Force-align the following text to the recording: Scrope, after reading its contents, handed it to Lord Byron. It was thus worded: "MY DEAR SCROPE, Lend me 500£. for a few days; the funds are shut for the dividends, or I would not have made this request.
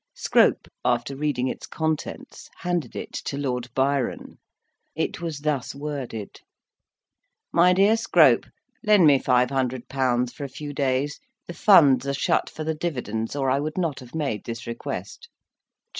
Scrope, 0.15 0.67
after 0.83 1.15
reading 1.15 1.47
its 1.47 1.67
contents, 1.67 2.49
handed 2.61 2.95
it 2.95 3.13
to 3.13 3.37
Lord 3.37 3.69
Byron. 3.75 4.39
It 4.95 5.21
was 5.21 5.41
thus 5.41 5.75
worded: 5.75 6.41
"MY 7.53 7.73
DEAR 7.73 7.95
SCROPE, 7.95 8.47
Lend 8.83 9.05
me 9.05 9.19
500£. 9.19 10.33
for 10.33 10.43
a 10.43 10.49
few 10.49 10.73
days; 10.73 11.19
the 11.45 11.53
funds 11.53 12.07
are 12.07 12.15
shut 12.15 12.49
for 12.49 12.63
the 12.63 12.73
dividends, 12.73 13.35
or 13.35 13.51
I 13.51 13.59
would 13.59 13.77
not 13.77 13.99
have 13.99 14.15
made 14.15 14.45
this 14.45 14.65
request. 14.65 15.29